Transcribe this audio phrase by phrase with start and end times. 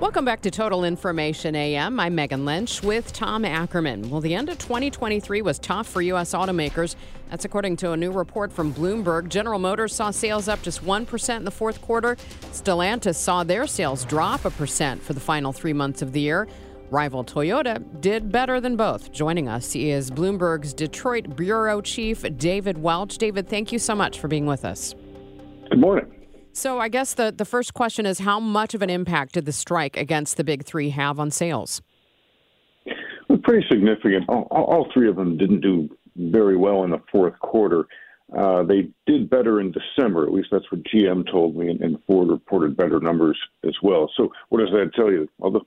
[0.00, 1.98] Welcome back to Total Information AM.
[1.98, 4.08] I'm Megan Lynch with Tom Ackerman.
[4.08, 6.34] Well, the end of 2023 was tough for U.S.
[6.34, 6.94] automakers.
[7.30, 9.28] That's according to a new report from Bloomberg.
[9.28, 12.14] General Motors saw sales up just 1% in the fourth quarter.
[12.52, 16.46] Stellantis saw their sales drop a percent for the final three months of the year.
[16.92, 19.10] Rival Toyota did better than both.
[19.10, 23.18] Joining us is Bloomberg's Detroit Bureau Chief, David Welch.
[23.18, 24.94] David, thank you so much for being with us.
[25.68, 26.17] Good morning.
[26.58, 29.52] So, I guess the, the first question is how much of an impact did the
[29.52, 31.80] strike against the big three have on sales?
[33.28, 34.24] Well, pretty significant.
[34.28, 37.86] All, all, three of them didn't do very well in the fourth quarter.
[38.36, 41.96] Uh, they did better in December, at least that's what GM told me, and, and
[42.08, 44.10] Ford reported better numbers as well.
[44.16, 45.28] So, what does that tell you?
[45.38, 45.60] Well, the,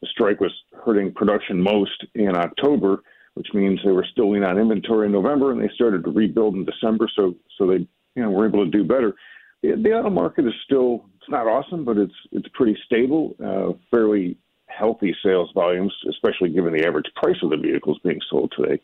[0.00, 0.52] the strike was
[0.84, 3.02] hurting production most in October,
[3.34, 6.54] which means they were still lean on inventory in November, and they started to rebuild
[6.54, 7.10] in December.
[7.16, 9.12] So, so they you know were able to do better
[9.62, 14.36] the auto market is still it's not awesome, but it's it's pretty stable, uh, fairly
[14.66, 18.80] healthy sales volumes, especially given the average price of the vehicles being sold today.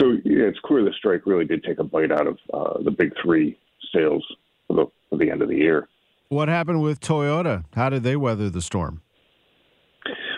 [0.00, 2.90] So yeah, it's clear the strike really did take a bite out of uh, the
[2.90, 3.58] big three
[3.94, 4.24] sales
[4.66, 5.88] for the for the end of the year.
[6.28, 7.64] What happened with Toyota?
[7.74, 9.02] How did they weather the storm?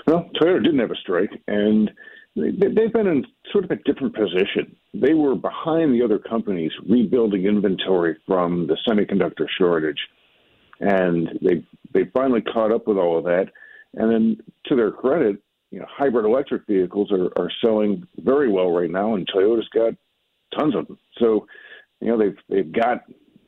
[0.06, 1.90] Well, Toyota didn't have a strike, and
[2.36, 4.76] they've been in sort of a different position.
[4.92, 10.00] They were behind the other companies rebuilding inventory from the semiconductor shortage,
[10.80, 13.46] and they they finally caught up with all of that.
[13.94, 18.72] And then, to their credit, you know, hybrid electric vehicles are, are selling very well
[18.72, 19.94] right now, and Toyota's got
[20.58, 20.98] tons of them.
[21.18, 21.46] So,
[22.00, 23.04] you know, they've they've got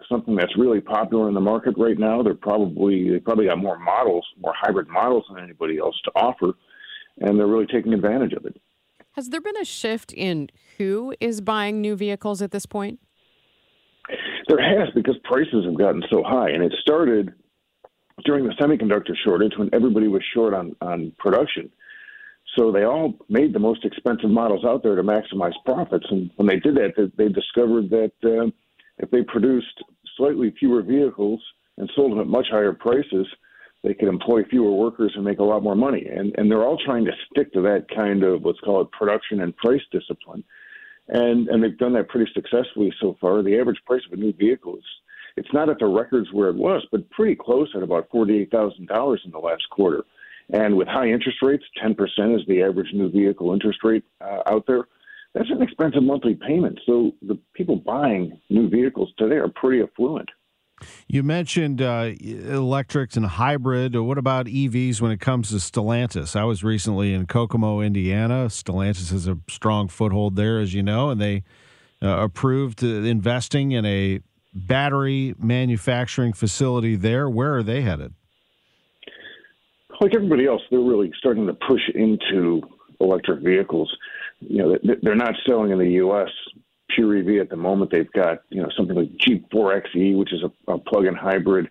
[0.09, 2.23] something that's really popular in the market right now.
[2.23, 6.53] They're probably they probably got more models, more hybrid models than anybody else to offer,
[7.21, 8.61] and they're really taking advantage of it.
[9.17, 13.01] Has there been a shift in who is buying new vehicles at this point?
[14.47, 17.33] There has because prices have gotten so high, and it started
[18.27, 21.71] during the semiconductor shortage when everybody was short on, on production.
[22.59, 26.07] So they all made the most expensive models out there to maximize profits.
[26.11, 28.51] And when they did that, they, discovered that uh,
[28.99, 29.83] if they produced
[30.19, 31.43] slightly fewer vehicles
[31.79, 33.27] and sold them at much higher prices,
[33.83, 36.07] they could employ fewer workers and make a lot more money.
[36.07, 39.57] And and they're all trying to stick to that kind of what's called production and
[39.57, 40.43] price discipline.
[41.09, 43.43] And and they've done that pretty successfully so far.
[43.43, 44.85] The average price of a new vehicle is
[45.37, 48.51] it's not at the records where it was, but pretty close at about forty eight
[48.51, 50.05] thousand dollars in the last quarter.
[50.51, 54.43] And with high interest rates, ten percent is the average new vehicle interest rate uh,
[54.47, 54.85] out there.
[55.35, 56.81] That's an expensive monthly payment.
[56.87, 60.31] So the people buying new vehicles today are pretty affluent.
[61.09, 63.97] You mentioned uh, electrics and hybrid.
[63.97, 66.37] What about EVs when it comes to Stellantis?
[66.37, 68.47] I was recently in Kokomo, Indiana.
[68.47, 71.45] Stellantis has a strong foothold there, as you know, and they
[72.03, 74.21] uh, approved uh, investing in a
[74.53, 77.29] battery manufacturing facility there.
[77.29, 78.15] Where are they headed?
[80.01, 82.61] Like everybody else, they're really starting to push into
[83.01, 83.95] electric vehicles.
[84.41, 86.29] You know, they're not selling in the U.S
[86.97, 87.93] pure EV at the moment.
[87.93, 91.69] They've got you know something like Jeep 4xe, which is a, a plug-in hybrid,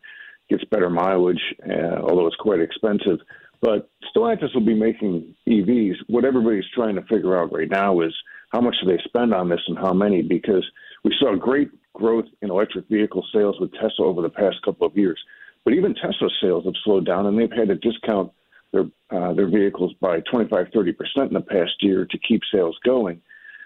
[0.49, 3.19] gets better mileage, uh, although it's quite expensive.
[3.61, 5.95] But Stellantis will be making EVs.
[6.07, 8.13] What everybody's trying to figure out right now is
[8.49, 10.21] how much do they spend on this and how many?
[10.21, 10.65] Because
[11.03, 14.95] we saw great growth in electric vehicle sales with Tesla over the past couple of
[14.95, 15.19] years,
[15.63, 18.31] but even Tesla sales have slowed down, and they've had to discount
[18.71, 22.77] their uh, their vehicles by 25, 30 percent in the past year to keep sales
[22.85, 23.21] going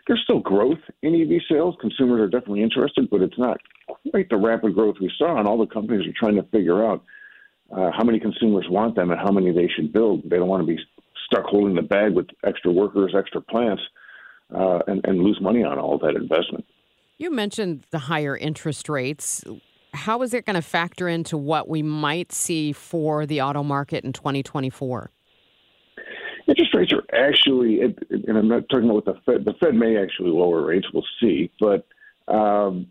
[0.08, 1.76] there's still growth in EV sales.
[1.80, 3.58] Consumers are definitely interested, but it's not
[4.12, 5.38] quite the rapid growth we saw.
[5.38, 7.04] And all the companies are trying to figure out
[7.72, 10.24] uh, how many consumers want them and how many they should build.
[10.24, 10.80] They don't want to be
[11.26, 13.82] stuck holding the bag with extra workers, extra plants,
[14.54, 16.66] uh, and, and lose money on all that investment.
[17.18, 19.44] You mentioned the higher interest rates.
[19.94, 24.04] How is it going to factor into what we might see for the auto market
[24.04, 25.12] in 2024?
[26.50, 29.46] Interest rates are actually, and I'm not talking about what the Fed.
[29.46, 30.88] The Fed may actually lower rates.
[30.92, 31.86] We'll see, but
[32.28, 32.88] um,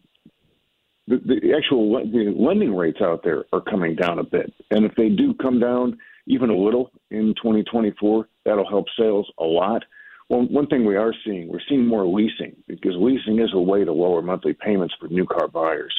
[1.09, 4.53] the, the actual the lending rates out there are coming down a bit.
[4.71, 9.45] And if they do come down even a little in 2024, that'll help sales a
[9.45, 9.83] lot.
[10.29, 13.85] Well, one thing we are seeing, we're seeing more leasing because leasing is a way
[13.85, 15.99] to lower monthly payments for new car buyers.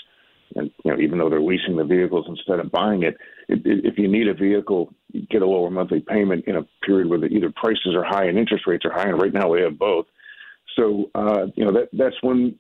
[0.99, 3.17] Even though they're leasing the vehicles instead of buying it
[3.49, 7.19] if you need a vehicle, you get a lower monthly payment in a period where
[7.19, 9.77] the, either prices are high and interest rates are high, and right now we have
[9.77, 10.05] both.
[10.75, 12.55] So uh, you know that that's one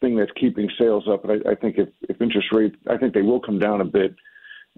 [0.00, 1.22] thing that's keeping sales up.
[1.22, 3.84] But I, I think if, if interest rates, I think they will come down a
[3.84, 4.14] bit.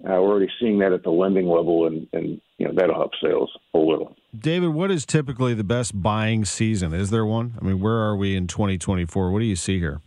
[0.03, 3.11] Uh, we're already seeing that at the lending level, and, and you know that'll help
[3.23, 4.17] sales a little.
[4.37, 6.93] David, what is typically the best buying season?
[6.93, 7.53] Is there one?
[7.61, 9.31] I mean, where are we in 2024?
[9.31, 10.01] What do you see here?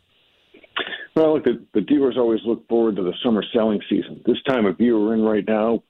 [1.17, 4.21] Well, the, the dealers always look forward to the summer selling season.
[4.27, 5.83] This time of year we're in right now,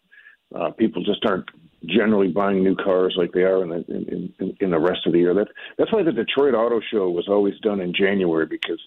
[0.55, 1.49] uh, people just aren't
[1.85, 5.13] generally buying new cars like they are in the in, in, in the rest of
[5.13, 5.35] the year.
[5.35, 8.81] That that's why the Detroit Auto Show was always done in January because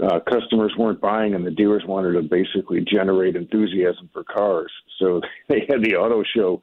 [0.00, 4.72] uh, customers weren't buying and the dealers wanted to basically generate enthusiasm for cars.
[5.00, 6.62] So they had the auto show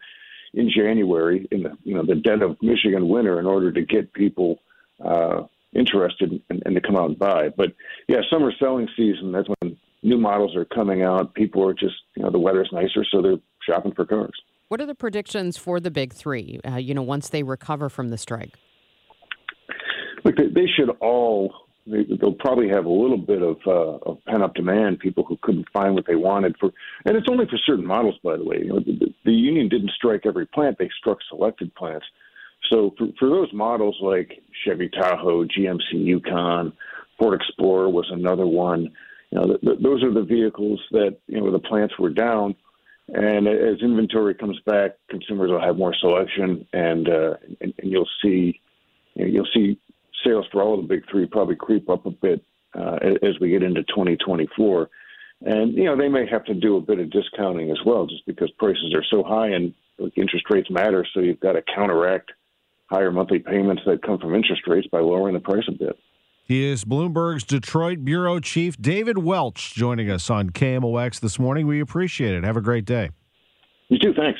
[0.54, 4.14] in January in the you know the dead of Michigan winter in order to get
[4.14, 4.60] people
[5.04, 5.44] uh,
[5.74, 7.50] interested and, and to come out and buy.
[7.56, 7.74] But
[8.08, 11.34] yeah, summer selling season that's when new models are coming out.
[11.34, 13.38] People are just you know the weather's nicer, so they're
[13.68, 14.34] shopping for cars.
[14.70, 16.60] What are the predictions for the big three?
[16.68, 18.54] Uh, you know, once they recover from the strike.
[20.26, 21.54] Look, they, they should all
[21.86, 25.00] they, will probably have a little bit of, uh, of pent up demand.
[25.00, 26.72] People who couldn't find what they wanted for,
[27.06, 28.58] and it's only for certain models, by the way.
[28.60, 32.06] You know, the, the union didn't strike every plant; they struck selected plants.
[32.70, 36.74] So for, for those models like Chevy Tahoe, GMC Yukon,
[37.18, 38.92] Ford Explorer was another one.
[39.32, 42.56] You know, the, the, those are the vehicles that you know the plants were down,
[43.10, 48.10] and as inventory comes back, consumers will have more selection, and uh, and, and you'll
[48.22, 48.60] see
[49.16, 49.80] you know, you'll see
[50.26, 52.44] sales for all of the big three probably creep up a bit
[52.78, 54.90] uh, as we get into 2024.
[55.42, 58.26] And, you know, they may have to do a bit of discounting as well just
[58.26, 59.74] because prices are so high and
[60.16, 61.06] interest rates matter.
[61.14, 62.32] So you've got to counteract
[62.90, 65.98] higher monthly payments that come from interest rates by lowering the price a bit.
[66.44, 71.68] He is Bloomberg's Detroit Bureau Chief David Welch joining us on KMOX this morning.
[71.68, 72.46] We appreciate it.
[72.46, 73.10] Have a great day.
[73.90, 74.14] You too.
[74.14, 74.40] Thanks.